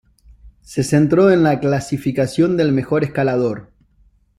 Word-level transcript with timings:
Se 0.63 0.81
centró 0.83 1.29
en 1.29 1.43
la 1.43 1.59
clasificación 1.59 2.57
del 2.57 2.71
mejor 2.71 3.03
escalador. 3.03 3.69